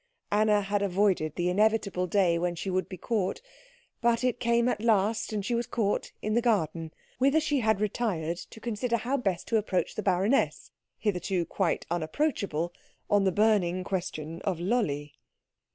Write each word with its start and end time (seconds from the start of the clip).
Anna 0.31 0.61
had 0.61 0.81
avoided 0.81 1.35
the 1.35 1.47
inevitable 1.47 2.07
day 2.07 2.39
when 2.39 2.55
she 2.55 2.71
would 2.71 2.89
be 2.89 2.97
caught, 2.97 3.39
but 4.01 4.23
it 4.23 4.39
came 4.39 4.67
at 4.67 4.81
last, 4.81 5.31
and 5.31 5.45
she 5.45 5.53
was 5.53 5.67
caught 5.67 6.11
in 6.23 6.33
the 6.33 6.41
garden, 6.41 6.91
whither 7.19 7.39
she 7.39 7.59
had 7.59 7.79
retired 7.79 8.37
to 8.37 8.59
consider 8.59 8.97
how 8.97 9.15
best 9.15 9.47
to 9.49 9.57
approach 9.57 9.93
the 9.93 10.01
baroness, 10.01 10.71
hitherto 10.97 11.45
quite 11.45 11.85
unapproachable, 11.91 12.73
on 13.11 13.25
the 13.25 13.31
burning 13.31 13.83
question 13.83 14.41
of 14.41 14.59
Lolli. 14.59 15.19